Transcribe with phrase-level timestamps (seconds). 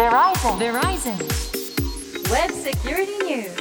[0.00, 0.56] Verizon.
[0.56, 1.14] Verizon.
[2.32, 3.52] Web Security News.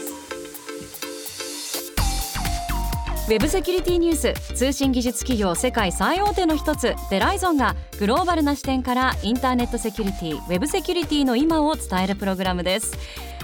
[3.28, 4.54] ウェブセキュリティニュース。
[4.55, 6.96] 通信技術企業世界最大手の一つ。
[7.12, 12.97] ベライゾンがグローバルな視点からインターネットセキュリティウェブセキュリティの今を伝えるプログラムです。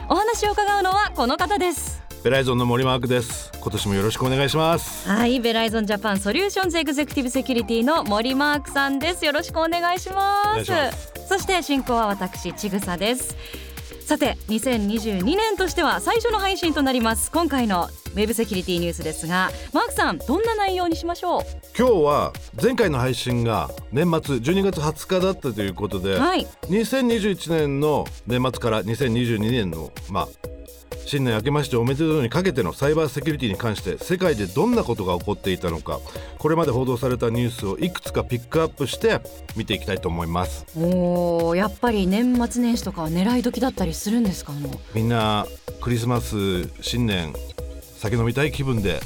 [0.08, 2.02] お話を伺うのはこの方です。
[2.24, 3.52] ベライゾンの森マークです。
[3.60, 5.10] 今年もよろしくお願いします。
[5.10, 9.26] はいベライゾンジャパンソリューションズエグゼクティブセキュリティの森マークさんです。
[9.26, 13.36] よろしくお願いしますそして進行は私ちぐさです。
[14.06, 17.32] さて2022年としては最初の配信となります。
[17.32, 21.42] 今回のウェブセキュリティニュースですがマークさんどんな内容にしましょう？
[21.78, 30.28] 今日は前回の配信が年末12月20日だったということで、はい、2021年の年末から2022年のまあ
[31.06, 36.00] 新年明けましておめでとうにかけてのサイバーセキュリティに関して世界でどんなことが起こっていたのか
[36.40, 39.22] これまで報道されたニュースをいくつかピックアップして
[39.56, 40.66] 見ていきたいと思います。
[40.76, 44.54] おやっぱり年末年始とかは狙い時だったりするんですか
[44.94, 45.46] みんな
[45.80, 47.34] クリスマス新年
[47.98, 49.00] 酒飲みたい気分で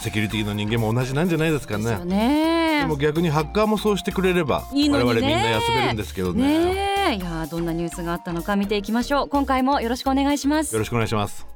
[0.00, 2.04] セキュリティの人間も同じなんじゃないですかね。
[2.04, 2.80] ね。
[2.80, 6.74] でも逆にハッカーもそうしてくれればいい、ね、我々みんな休めるんですけどね。
[6.74, 9.28] ねいやどんなニュースがあったのか見ていきましょう。
[9.28, 10.72] 今回もよろしくお願いします。
[10.74, 11.46] よろしくお願いします。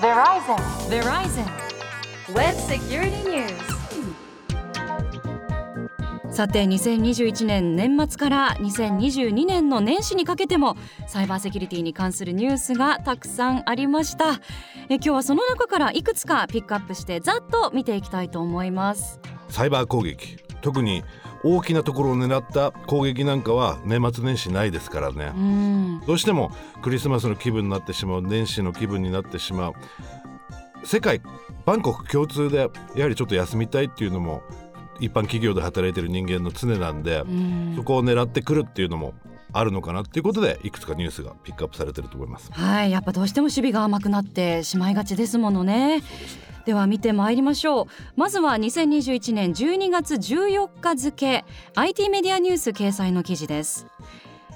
[0.00, 0.56] Verizon
[0.88, 1.44] Verizon
[2.34, 3.72] Web Security News
[6.32, 14.40] さて2021年年末から2022年の年始にかけてもサイバーセキュリティに関するニュースがたくさんありました。
[14.88, 19.20] え今日はその中からいくつかピックアップしてざっと見ていきたいと思います。
[19.50, 20.38] サイバー攻撃。
[20.62, 21.04] 特に
[21.44, 25.32] 大きなところを狙った攻撃なんかは年末年始ないですからね。
[26.06, 29.74] どうしてもクリスマスの気分になってしまう年始の気分になってしまう。
[30.84, 31.20] 世界
[31.66, 34.42] 万国共通でやはりちょっと休みたいっていうのも
[35.00, 39.14] 一般企業で働いてる人間の常なんで、ん、そこを狙ってくるっていうのも
[39.52, 42.50] あるのかなっていうことでいくつかニュースがピックアップされてると思います。
[42.52, 46.02] はいやっぱどうしても守備が甘くなってしまいがちですものね。
[46.64, 47.86] では見てまいりましょう。
[48.16, 53.86] まずは2021年12月14日付 IT メディアニュース掲載の記事です。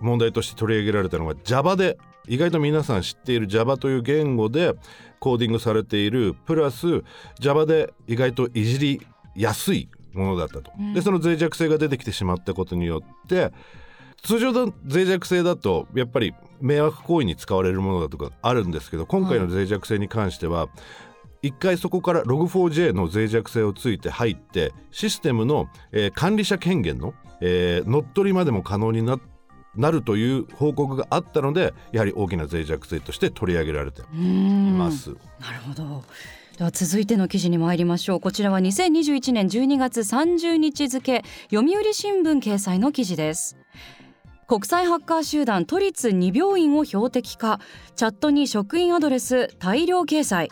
[0.00, 1.98] 問題として取り上げられたのが Java で
[2.28, 4.74] 意外と皆さん知っている Java という言語で
[5.20, 7.04] コーディングされているプラス
[7.38, 10.72] Java で意外といじりやすいものだったと。
[10.94, 13.52] でその脆弱性が出てきてしまったことによって
[14.22, 20.68] 通常の脆弱性だとやっぱり迷惑行為に使われるものだとかあるんですけど今回の脆弱性に関しては、
[21.42, 29.35] 一回そこから Log4j の脆弱性をついて入ってシステムの、えー、管理者権限の、えー、乗っ取りまでも可能になって
[29.76, 35.10] なるという報告があったのでやはり大きな脆弱性として取り上げられています。
[35.40, 36.04] なるほど。
[36.56, 38.20] では続いての記事に参りましょう。
[38.20, 43.58] こちらは2021年12月30日付読売新聞掲載の記事です。
[44.48, 47.60] 国際ハッカー集団都立2病院を標的化。
[47.94, 50.50] チャットに職員アドレス大量掲載。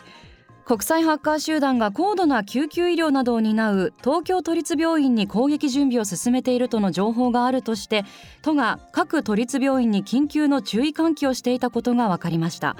[0.65, 8.03] 国際ハッカー集団が高度な救急医療などを担う東京都立病院に攻撃準備を進めているとの情報があるとして
[8.41, 12.77] 都が各都立病院に緊急の注意喚起をしていたことが分かりました。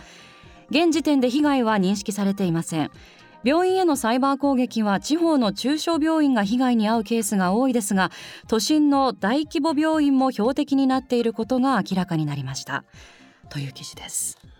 [0.71, 2.89] 現時点で被害は認識されていません。
[3.43, 8.09] 病院へのサイバー攻撃は地方の中小病院が被害に遭うケースが多いですが
[8.47, 12.83] 都心の大規模病院も標的になっていることが明らかになりました。
[13.49, 14.54] という記事です。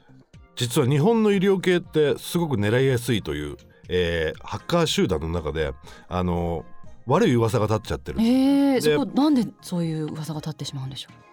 [0.56, 3.58] 実は日本の医療系ってすごく狙いやすいという、
[3.90, 5.74] えー、ハッカー集団の中で
[6.08, 6.66] あの
[7.06, 11.26] 悪い噂が立っちゃってるえー、そこなんでそういう噂が立ってしまうんでしょう？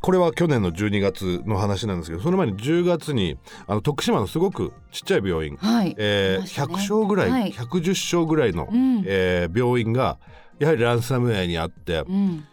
[0.00, 3.36] これは去年の12月の話なんですけどその前に10月に
[3.66, 5.94] あの徳島のすごくちっちゃい病院、はい。
[5.98, 10.18] えー、100床ぐらい、はい、110床ぐらいの、うん、えー、病院が
[10.58, 12.44] やはりランサムウェアにあって、うん、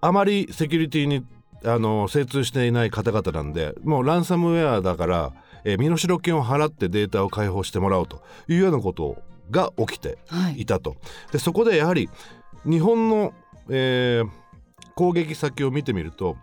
[0.00, 1.24] あまりセキュリティに
[1.64, 5.32] あの精通していない方々なんでもうランサムウェアだから、
[5.64, 10.18] えー、身代金を払ってデータを開放してもらおうというようなことが起きて
[10.56, 10.90] いたと。
[10.90, 12.08] はい、でそこでやはり
[12.64, 13.32] 日本の、
[13.68, 14.28] えー、
[14.94, 16.36] 攻撃先を見てみると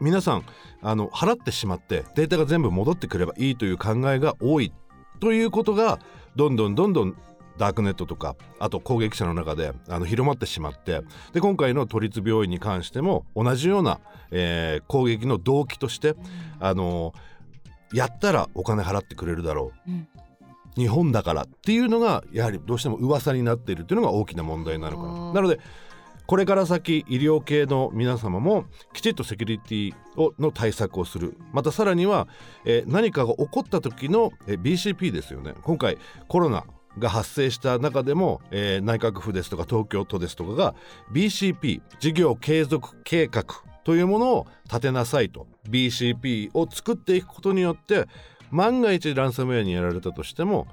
[0.00, 0.44] 皆さん
[0.82, 4.72] あの払ってしまってデータが全部戻ってくればいいという考えが多い
[5.20, 5.98] ということが
[6.36, 7.16] どんどんどんどん
[7.58, 14.00] ダークネットとかあと攻撃者の中であの広まってしまってで今回の都立病院に関しても同じような、
[14.30, 16.14] えー、攻撃の動機として、
[16.60, 17.12] あの
[17.92, 20.08] やったらお金払ってくれるだろう、うん、
[20.76, 25.32] 日本だからっていうのがやはりどうしても噂になっているというのが大きな問題なのかな。
[25.34, 25.60] なので
[26.26, 31.38] これから先医療系の皆様もきちっとセキュリティをの対策をする。
[31.52, 32.26] またさらには、
[32.64, 35.54] えー、何かが起こった時の、えー、BCP ですよね。
[35.62, 36.64] 今回コロナ
[36.98, 40.74] が発生した中でも、えー、内閣府ですとか東京都ですとかが
[41.12, 43.44] BCP 事業継続計画
[43.84, 48.06] というものを立てなさいと BCP を作っていくことによって
[48.50, 50.66] 万が一ランサムウェアにやられたとしても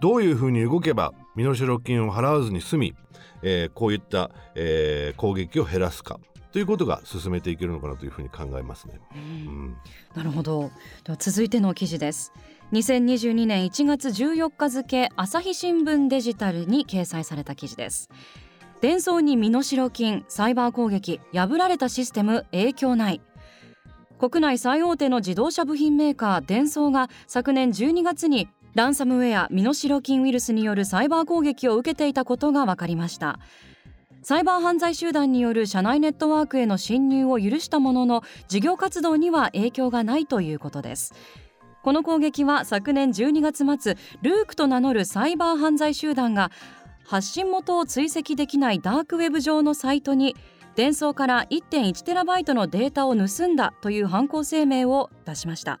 [0.00, 2.94] どういうふうに動けば身代金を払わずに済み、
[3.42, 6.20] えー、こういった、えー、攻撃を減らすか
[6.52, 8.98] ということが進めていけるのかなというふうに考えますね。
[9.14, 9.76] うん、
[10.14, 10.70] なるほど。
[11.04, 12.32] では続いての記事です。
[12.72, 18.10] 2022年1月14日付朝日新聞デジタルに掲載された記事です。
[18.80, 23.20] 伝送に身代金サイバー攻撃破られたシステム影響ない。
[24.18, 33.38] 国内最大手の自動車部品メーカーデンソーが昨年12月にランサムウェア身代金ウイルスによるサイバー攻撃を受けていたことが分かりました。
[34.22, 41.14] サイバー犯罪集団による社内ネットワークへの侵入を許したものの事業活動には影響がないということです。
[41.86, 46.50] この攻撃は昨年12月末ルークと名乗るサイバー犯罪集団が
[47.04, 50.34] 発信元を追跡できないダークウェブ上のサイトに
[50.74, 55.78] 伝送から 1.1TB のデータを盗んだという犯行声明を出しました。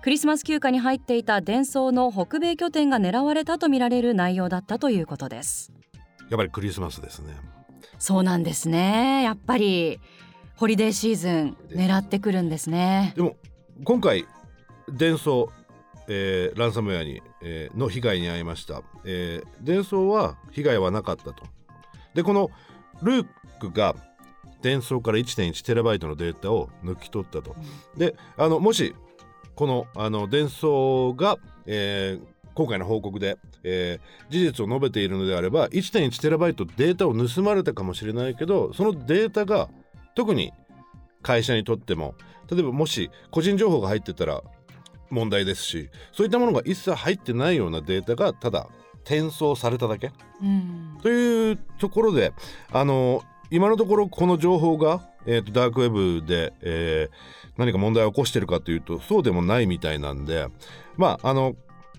[0.00, 5.74] クリスマス休暇に入っていた伝送の北米拠点が狙われたとみられる内容だったということです。
[6.30, 7.34] やっぱりクリスマスですね。
[7.98, 9.22] そうなんですね。
[9.22, 10.00] やっぱり
[10.56, 13.12] ホリデーシーズン狙ってくるんですね。
[13.14, 13.36] でも
[13.84, 14.24] 今回
[14.90, 15.50] 伝送、
[16.08, 21.44] えー、ランサムウェアに、えー、の被害に遭いました、えー、伝送は被害はなかったと。
[22.14, 22.50] でこの
[23.02, 23.26] ルー
[23.60, 23.96] クが
[24.62, 27.54] 伝送から 1.1TB のデータを抜き取ったと、
[27.96, 28.94] であのもし
[29.54, 39.68] このあの伝送が、えー、今回の報告で、えー、事実を述べているのであれば 1.1TB データを盗まれたかもしれないけどそのデータが
[40.14, 40.52] 特に
[41.22, 42.14] 会社にとっても
[42.50, 44.42] 例えばもし個人情報が入ってたら
[45.14, 48.68] 問題ですしそういったものが一切入ってないようなデータがただ
[49.04, 52.32] 転送されただけ、うん、というところで
[52.72, 55.90] あの今のところこの情報が、えーと、ダークウェ
[56.20, 60.48] ブで、えー、何か問題を起こしてるかというとそうでもないみたいなんで
[60.96, 61.54] まああの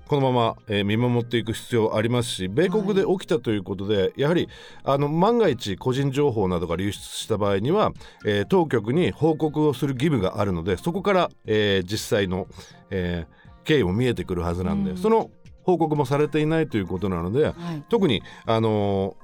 [0.07, 4.49] このまま、えー、見守っていく必要ありますし米国で起きたということで、はい、やはり
[4.83, 7.91] あの万が一個人情報などが流出した場合には、
[8.25, 12.47] えー、当局に報告をする義務があるのでそこから、えー、実際の、
[12.89, 13.25] え
[13.63, 15.31] 経緯も見えてくるはずなんで、うん、その
[15.63, 19.17] 報告もされていないということなので、はい、特にあの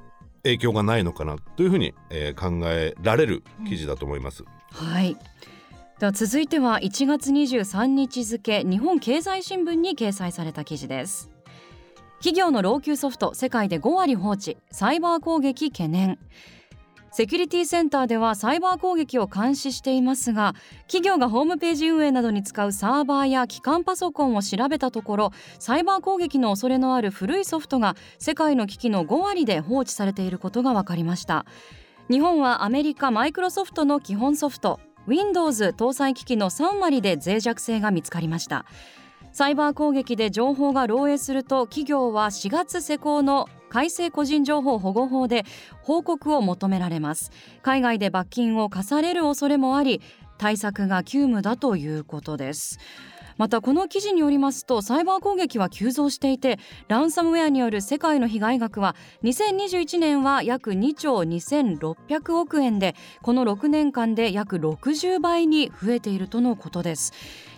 [0.44, 4.44] 影響がないのかなというふうに、え考えられる記事だと思います。
[4.44, 5.16] うん、はい
[6.02, 11.30] では続いては1月23日付日本経済新聞に掲載された記事です。
[12.18, 16.18] 企業の老朽ソフト世界で5割放置サイバー攻撃懸念。
[17.12, 20.56] セキュリティセンターではサイバー攻撃を監視していますが
[20.88, 31.46] 企業がホームページ運営などに使うサーバーや基幹パソコンを調べたところサイバー攻撃の恐れのある古いソフトが世界の機器の5割で放置されていることが分かりました。
[32.10, 38.66] 日本はアメリカマイクロソフトの基本ソフト Windows 搭載機器の3割で脆弱性が見つかりました。
[39.34, 45.46] サイバー攻撃で情報が漏洩すると企業は4月施行の改正個人情報保護法で
[45.82, 47.32] 報告を求められます。
[47.62, 50.02] 海外で罰金を課される恐れもあり
[50.38, 52.80] 対策が急務だということです。
[53.42, 67.14] またこの記事によりますとサイバー攻撃は急増していてランサムウェアによる世界の被害額は2021年は約2兆2600億円でこの6年間で約60倍に増えているとのことです。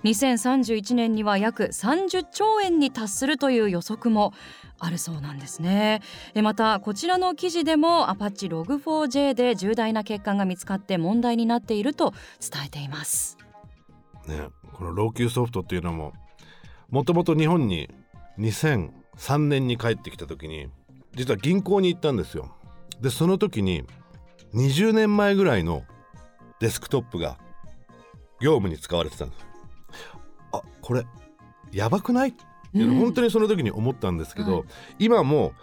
[0.05, 4.31] 2031年には約30兆円に達するという予測も
[4.79, 6.01] あるそうなんですね。
[6.41, 13.42] またこちらの記事でもアパッチ Log4j で重大な欠陥が見つかって問題になっていると伝えています。
[14.27, 16.13] ね、この老朽ソフトっていうのも
[16.89, 17.89] もともと日本に
[18.39, 20.67] 2003年に帰ってきた時に
[21.15, 22.55] 実は銀行に行ったんですよ。
[23.01, 23.83] でその時に
[24.53, 25.83] 20年前ぐらいの
[26.59, 27.37] デスクトップが
[28.39, 29.45] 業務に使われてたんです。
[30.53, 31.05] あこれ
[31.71, 32.29] やばくない？
[32.29, 34.63] っていうの、本当にその時に思ったんですけど、はい、
[34.99, 35.53] 今も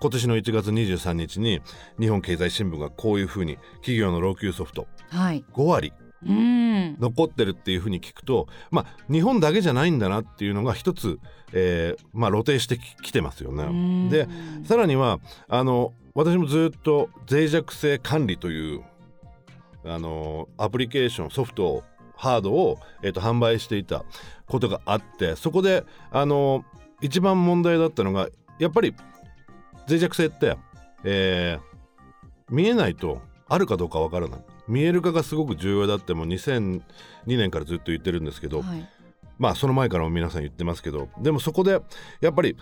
[0.00, 1.60] 今年の1月23日に
[1.98, 5.92] 日本経済新聞がこういうふうに企業の老朽ソフト、はい、5割
[6.24, 11.18] 残ってるっていうふうに聞くと、まあ、日本だけじゃないんだなっていうのが一つ、
[11.52, 14.08] えーまあ、露呈してきてますよね。
[14.10, 14.28] で
[14.64, 18.82] さらにはあの私もずっと脆弱性管理という
[19.84, 21.82] あのアプリケーションソフト
[22.14, 24.04] ハードを、えーと、販売していた
[24.46, 26.64] ことがあってそこであの
[27.00, 28.94] 一番問題だったのがやっぱり
[29.88, 30.56] 脆弱性って、
[31.04, 36.80] えー、見えないとあるかどうかわからない見える化がすごく重要だってもう2002
[37.26, 38.88] 年からずっと言ってるんですけど、はい、
[39.38, 41.80] まあその前からも皆さん言ってますけどでもそこで
[42.20, 42.56] やっぱり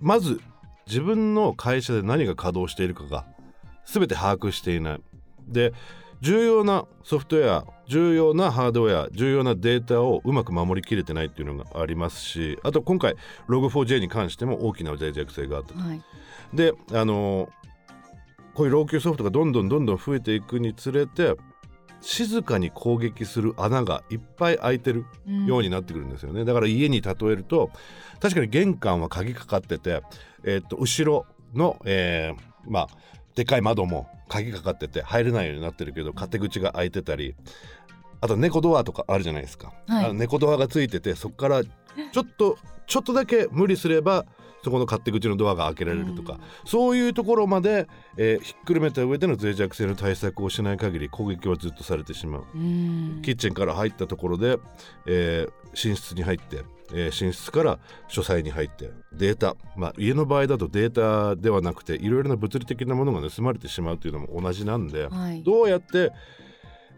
[0.00, 0.40] まず
[0.86, 3.24] 自分の会社で何が稼働しているかが
[3.84, 5.00] 全て把握していない。
[5.46, 5.72] で
[6.20, 13.16] 重要なソフトウェア重要なハードウェア重要なデータをうまく守りきれてないっていうのがありますしあと今回
[13.48, 16.00] Log4j に関しても大きな脆弱性があった、はい、
[16.54, 17.48] であの
[18.54, 21.34] こういう老朽ソフトがどんどんどんどん増えていくにつれて
[22.02, 25.06] 静かに攻撃する穴がいっぱい開いてる
[25.46, 27.70] ようになってくるんですよね、うん、だから家に例えると
[28.20, 30.02] 確かに玄関は鍵かかってて、
[30.44, 32.88] えー、っと後ろの、えー、まあ
[33.34, 37.34] でかい窓も鍵かかってて入れないようになってるけど勝手口が開いてたり
[38.20, 44.26] あと猫ドアとかあるじゃないですか、はい、あの猫ドアがついててそこからちょっとちょっとだけ無理すれば
[44.62, 54.58] そこの勝手口のドアが開けられるとか、うん、そういうところまで、えー、ひっくるめた上での脆弱性の対策をしない限り攻撃はずっとされてしまう、うん、キッチンから入ったところで、
[55.06, 56.64] えー、寝室に入って、
[56.94, 57.78] えー、寝室から
[58.08, 66.12] 書斎に入ってデータ、まあ、家の場合だとデータではなくていろいろな物理的なものが盗まれてしまうというのも同じなんで、はい、どうやって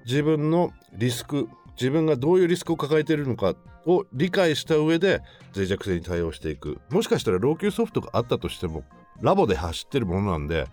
[0.04, 3.54] 自分のリスク自分がどういうリスクを抱えているのか
[3.86, 5.22] を理解した上で
[5.54, 6.80] 脆弱性に対応していく。
[6.90, 8.84] もしかしたら老朽ソフトがあったとしても
[9.20, 10.66] ラボで走ってるものなんで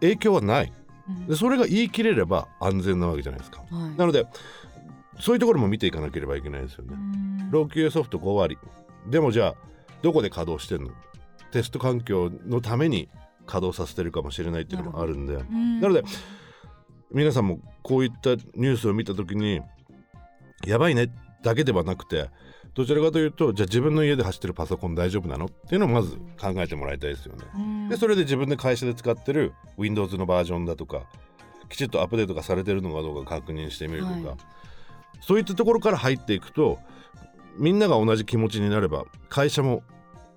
[0.00, 0.72] 影響はない。
[1.28, 4.24] でそれが言い切れれば安全なわけじゃないですか、はい、なので
[5.18, 6.96] そういうところも見ていかなければいけないですよね。
[7.50, 8.56] 老朽ソフト5割。
[9.08, 9.54] でもじゃあ
[10.00, 10.90] どこで稼働してんの？
[11.50, 13.08] テスト環境のために
[13.46, 15.36] 稼働させてるかもしれないっていうのもあるんで。
[15.36, 16.02] なので
[17.12, 19.60] 皆さんもこういったニュースを見た時に
[20.66, 21.10] やばいね。
[21.42, 22.30] だけではなくて
[22.74, 27.88] どちらかというとじゃあ自分の家で走ってるパソコン大丈夫なのっていうのをまず考えてもらいたいですよね。
[27.90, 31.02] でそれで自分で会社で使ってる Windows のバージョンだとか
[31.68, 34.24] きちっとアップデートがされてるのかどうか確認してみるとか、はい、
[35.20, 36.78] そういったところから入っていくと
[37.58, 39.82] みんなが同じ気持ちになれば会社も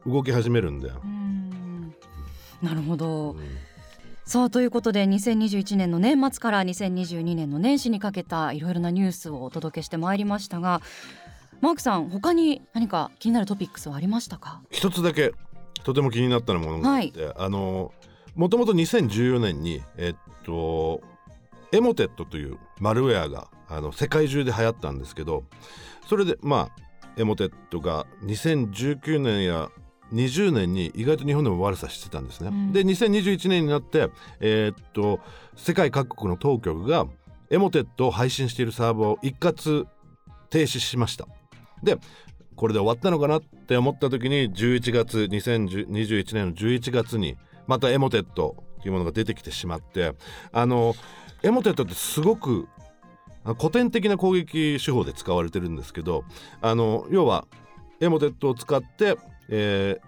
[0.06, 0.92] 動き始めるんで。
[2.62, 3.75] なるほど、うん
[4.26, 10.82] さあということで2021年の年末から2022年の年始にかけたいろいろなニュースをお届けしてまいりましたが
[11.62, 14.62] マークさん他に何か気になるトピックスはありましたか？
[14.72, 15.34] 一つだけ
[15.84, 17.94] とても気になったものがあって、はい、あの
[18.34, 21.02] もともと2014年にえっと
[21.72, 25.44] エモテットというマルウェアがあの世界中で流行ったんですけど
[26.10, 26.82] それでまあ
[27.18, 29.70] エモテットが2019年や
[30.14, 32.50] 20年に意外と日本でも悪さしてたんですね。
[32.50, 34.10] うん、で2021年になって、
[34.40, 35.20] えー、っと
[35.56, 37.06] 世界各国の当局が
[37.50, 39.86] エモテットを配信しているサーバーを一括
[40.50, 41.28] 停止しました。
[41.84, 41.98] で
[42.56, 50.14] これで終わったのかなって思った時に11月2021年の11月にまたエモテットというものが出てきてしまって
[50.52, 50.96] あの
[51.44, 52.68] エモテットってすごく
[53.60, 56.24] 古典的な攻撃手法で使われてるんですけど
[56.62, 57.46] あの要は
[58.00, 59.18] エモテットを使って
[59.50, 60.00] え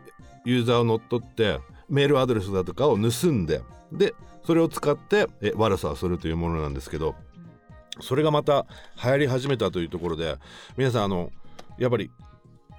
[0.46, 4.14] ー、ユーザーを乗っ取ってメールアドレスだとかを盗んでで
[4.46, 7.16] それを使ってえ悪さをするというものなんですけど
[8.00, 8.66] それがまた
[9.04, 10.38] 流行り始めたというところで
[10.78, 11.32] 皆さんあの
[11.78, 12.12] やっぱり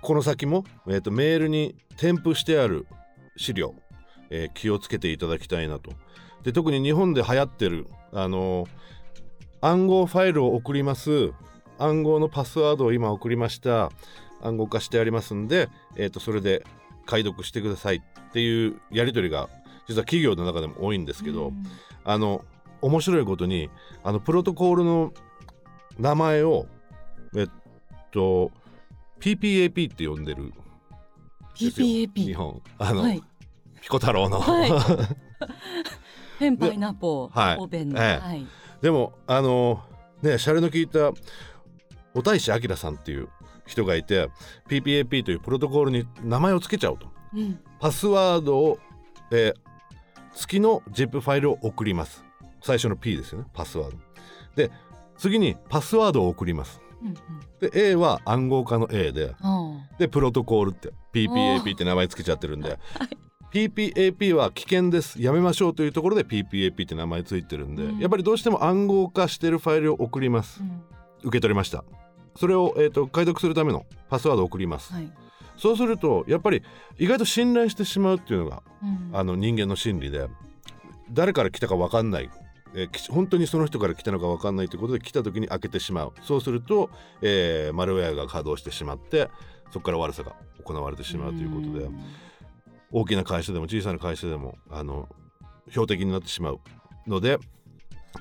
[0.03, 2.87] この先も、えー、とメールに添付してある
[3.37, 3.75] 資料、
[4.31, 5.93] えー気をつけていただきたいなと。
[6.43, 8.69] で特に日本で流行ってるあのー
[9.61, 11.33] 暗号ファイルを送ります。
[11.79, 13.91] 暗号のパスワードを今送りました。
[14.43, 16.65] 暗号化してありますんで、えー、とそれで
[17.07, 19.49] 解読してくださいっていうやり取りが
[19.89, 21.65] 実は企業の中でも多いんですけど、うん。
[22.05, 22.45] あの
[22.81, 23.71] 面白いことに
[24.05, 25.13] あのプロトコールの
[25.99, 26.67] 名前を
[27.37, 27.51] えっ
[28.13, 28.53] と
[29.21, 30.53] PPAP って呼んでる
[31.59, 32.63] PPAP 日本。
[32.79, 33.23] あの、はい。
[33.81, 34.71] ピコ太郎の、はい。
[36.39, 37.57] ペンパイナポー、はい。
[37.59, 38.27] オーベンの、ええ。
[38.27, 38.47] はい、
[38.81, 39.83] でもあの
[40.23, 41.13] ねシャレの効いた
[42.15, 43.29] お大志明さんっていう
[43.69, 44.29] 人がいて
[44.69, 47.07] PPAP というプロトコールに名前を付けちゃおうと。
[47.35, 47.61] うん。
[47.79, 48.79] パスワードを、
[49.31, 49.69] えー
[50.39, 52.25] 月の ZIP ファイルを送ります。
[52.63, 53.47] 最初の P ですよね。
[53.53, 53.99] パスワード。
[54.55, 54.71] で
[55.17, 56.81] 次にパスワードを送ります。
[57.03, 57.15] うんうん。
[57.61, 62.79] で A は暗号化の A であでプロトコールって PPAP って名前つけちゃってるんで。
[63.51, 65.21] PPAP は危険です。
[65.21, 67.99] やめましょうというところで PPAP って名前ついてるんで、うん。
[67.99, 70.61] やっぱりどうしても暗号化してるファイルを送ります。
[70.61, 70.83] ーうん。
[71.23, 71.83] 受け取りました
[72.39, 75.11] それを、えー、と解読するためのパスワードを送ります、はい。
[75.57, 76.63] そうするとやっぱり
[76.97, 79.11] 意外と信頼してしまうっていうのがうん。
[79.13, 80.29] あの人間の心理で
[81.11, 82.31] 誰から来たか分かんない、
[82.75, 86.13] えーき本当にその人から来たのか分かんないということで来た時に開けてしまう。
[86.23, 86.91] そうすると、
[87.23, 89.29] えーマルウェアが稼働してしまって
[89.73, 92.05] そこから悪さが行われてしまうということでん。
[92.93, 95.09] 大きな会社でも小さな会社でもあの
[95.71, 96.61] 標的になってしまう
[97.07, 97.39] ので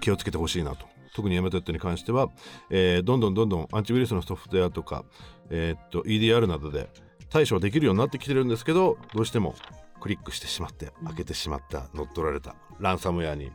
[0.02, 0.86] 気をつけてほしいなと
[1.18, 2.30] 特にヤマトットに関しては、
[2.70, 5.04] えーどんどんどんどんアンチウイルスのソフトウェアとか、
[5.50, 6.90] えーっと EDR などで
[7.32, 9.56] 対処できるようになってきてるんですけどどうしても
[10.00, 13.52] クリックしてしまって開けてしまった乗っ取られたランサムウェアに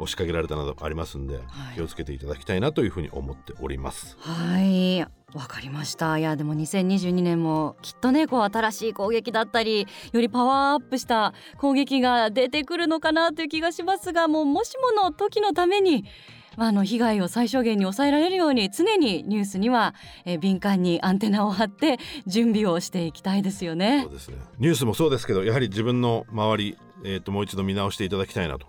[0.00, 1.42] 押しかけられたなどありますんで、は
[1.72, 1.76] い。
[1.76, 4.16] 気をつけていただきたいなというふうに思っております。
[4.18, 5.00] はい。
[5.34, 6.18] わかりました。
[6.18, 16.04] いやでも2022年もきっとねこう新しい攻撃だったりよりパワーアップした攻撃が出てくるのかなという気がしますがもうもしもの時のために
[16.60, 19.94] まああの被害を最小限に抑えられるように常にニュースには、
[20.26, 24.02] えー敏感にアンテナを張って準備をしていきたいですよね。
[24.04, 24.12] そう。
[24.12, 24.36] ですね。
[24.58, 28.66] ニュースもそうですけどやはり自分の周り、えー、ともう一度見直していただきたいなと。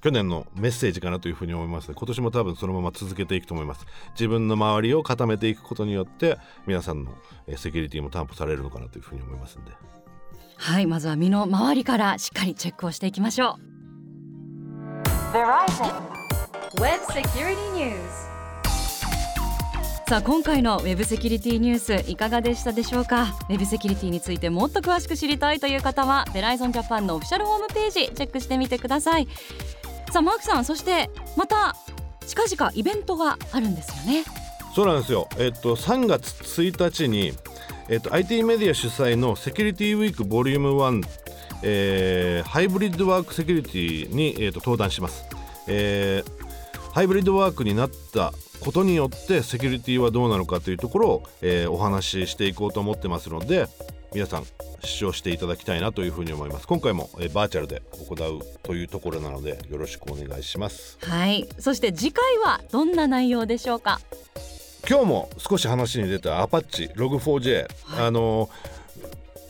[0.00, 1.88] 去年のメッセージかなというふうに思います。
[1.88, 3.86] ね今年も多分そのまま続けていくと思います。
[4.12, 7.12] 自分の周りを固めていくことによって皆さんの、
[7.46, 9.70] えーセキュリティも担保されるのかなというふうに思いますんで。
[10.56, 13.58] はいまずは身の回りからしっかりチェックをしていきましょ
[16.14, 16.17] う。
[20.08, 23.34] さあ今回のウェブセキュリティニュースいかがでしたでしょうか？
[23.48, 29.26] ウェブセキュリティについてもっと詳しく知りたいという方はベライゾンジャパンのオフィシャルホームページチェックしてみてください。
[30.12, 31.74] さあマークさんそしてまた
[32.26, 34.24] 近々イベントがあるんですよね。
[34.74, 35.26] そうなんですよ。
[35.38, 37.32] えっ、と3月1日に、
[37.88, 41.02] えっと IT メディア主催のセキュリティウィークボリューム1、
[41.62, 45.24] えーハイブリッドワークセキュリティに、えー、と登壇します、
[45.66, 46.37] えー
[46.92, 53.66] ハイブリッドワークになったことによってセキュリティはどうなのかというところを、えーお話ししていこうと思ってますので
[54.12, 54.44] 皆さん
[54.82, 56.66] 視聴していただきたいなというふうに思います。
[56.66, 60.98] 今回も、えーバーチャルで行うというところなのでよろしくお願いします。
[61.02, 61.48] はい。
[61.58, 64.00] そして次回はどんな内容でしょうか？
[64.88, 68.06] 今日も少し話に出たアパッチログ 4j、はい。
[68.06, 68.48] あの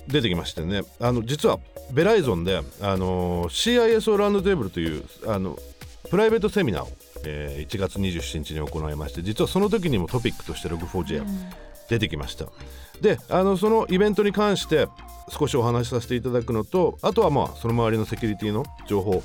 [0.09, 0.83] 出てきましてね。
[1.01, 1.59] あの実は
[1.93, 5.57] ベライゾンであの CISO ラウンドテーブルというあの
[6.11, 6.89] プライベートセミナーを、
[7.25, 11.25] えー1月27日に行いまして実はその時にもトピックとしてログ 4j
[11.89, 12.45] 出てきました、
[13.01, 14.89] であのそのイベントに関して
[15.31, 19.23] 少しお話しさせていただくのとあとはまあその周りのセキュリティの情報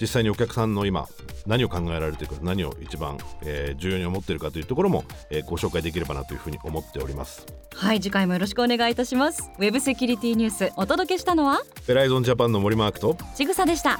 [0.00, 1.08] 実際にお客さんの今
[1.44, 7.46] 何を考えられているか何を一番、えー重要に思っているかというところも、えーご紹介できればなというふうに思っております。
[7.74, 9.50] はい次回もよろしくお願いいたします。
[9.58, 11.62] ウェブセキュリティニュースお届けしたのは？
[11.88, 13.98] ベライゾンジャパンの森マークとちぐさでした